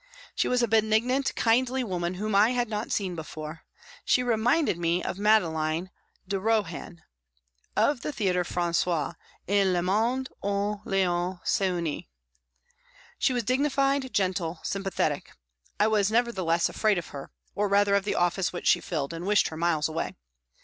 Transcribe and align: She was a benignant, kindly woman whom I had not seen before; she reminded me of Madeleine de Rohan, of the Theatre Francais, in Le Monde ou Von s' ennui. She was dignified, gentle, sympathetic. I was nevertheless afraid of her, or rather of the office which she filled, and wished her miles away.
She 0.33 0.47
was 0.47 0.63
a 0.63 0.67
benignant, 0.67 1.31
kindly 1.35 1.83
woman 1.83 2.15
whom 2.15 2.33
I 2.33 2.53
had 2.53 2.67
not 2.69 2.91
seen 2.91 3.13
before; 3.13 3.65
she 4.03 4.23
reminded 4.23 4.79
me 4.79 5.03
of 5.03 5.19
Madeleine 5.19 5.91
de 6.27 6.39
Rohan, 6.39 7.03
of 7.75 8.01
the 8.01 8.11
Theatre 8.11 8.43
Francais, 8.43 9.11
in 9.45 9.73
Le 9.73 9.83
Monde 9.83 10.27
ou 10.43 10.81
Von 10.87 11.39
s' 11.45 11.61
ennui. 11.61 12.09
She 13.19 13.31
was 13.31 13.43
dignified, 13.43 14.11
gentle, 14.11 14.59
sympathetic. 14.63 15.33
I 15.79 15.85
was 15.85 16.09
nevertheless 16.09 16.67
afraid 16.67 16.97
of 16.97 17.09
her, 17.09 17.31
or 17.53 17.67
rather 17.67 17.93
of 17.93 18.03
the 18.03 18.15
office 18.15 18.51
which 18.51 18.65
she 18.65 18.81
filled, 18.81 19.13
and 19.13 19.27
wished 19.27 19.49
her 19.49 19.57
miles 19.57 19.87
away. 19.87 20.15